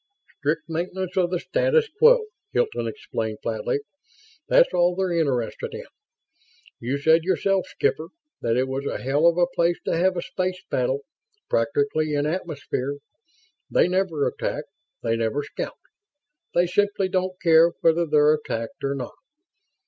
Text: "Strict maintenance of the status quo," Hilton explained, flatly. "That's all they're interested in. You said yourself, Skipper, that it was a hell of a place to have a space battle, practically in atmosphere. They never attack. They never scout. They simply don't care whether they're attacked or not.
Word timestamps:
"Strict 0.39 0.63
maintenance 0.67 1.15
of 1.15 1.29
the 1.29 1.39
status 1.39 1.87
quo," 1.87 2.25
Hilton 2.53 2.87
explained, 2.87 3.37
flatly. 3.43 3.81
"That's 4.47 4.73
all 4.73 4.95
they're 4.95 5.11
interested 5.13 5.75
in. 5.75 5.85
You 6.79 6.97
said 6.97 7.21
yourself, 7.23 7.67
Skipper, 7.67 8.07
that 8.41 8.57
it 8.57 8.67
was 8.67 8.87
a 8.87 8.97
hell 8.97 9.27
of 9.27 9.37
a 9.37 9.45
place 9.45 9.79
to 9.85 9.95
have 9.95 10.17
a 10.17 10.23
space 10.23 10.63
battle, 10.71 11.01
practically 11.51 12.15
in 12.15 12.25
atmosphere. 12.25 12.95
They 13.69 13.87
never 13.87 14.25
attack. 14.25 14.63
They 15.03 15.15
never 15.15 15.43
scout. 15.43 15.77
They 16.55 16.65
simply 16.65 17.07
don't 17.07 17.39
care 17.39 17.73
whether 17.81 18.07
they're 18.07 18.33
attacked 18.33 18.83
or 18.83 18.95
not. 18.95 19.13